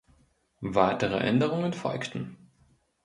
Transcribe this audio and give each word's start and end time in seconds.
Weitere 0.65 1.19
Änderungen 1.19 1.73
folgten. 1.73 2.35